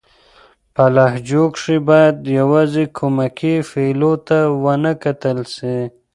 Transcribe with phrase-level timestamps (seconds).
[0.73, 5.75] په لهجو کښي بايد يوازي کومکي فعلو ته و نه کتل سي.